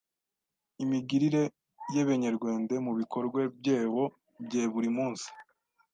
[0.83, 1.43] imigirire
[1.93, 4.03] y’Ebenyerwende, mu bikorwe byebo
[4.45, 5.27] bye buri munsi.